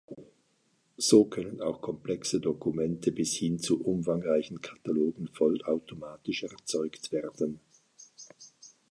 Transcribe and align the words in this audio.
So 0.97 1.25
können 1.25 1.61
auch 1.61 1.79
komplexe 1.79 2.39
Dokumente 2.39 3.11
bis 3.11 3.33
hin 3.35 3.59
zu 3.59 3.83
umfangreichen 3.83 4.59
Katalogen 4.59 5.27
vollautomatisch 5.27 6.41
erzeugt 6.41 7.11
werden. 7.11 7.59